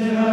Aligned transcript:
there 0.00 0.29